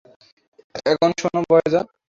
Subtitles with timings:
[0.85, 1.73] এখন শোন, বয়েজ!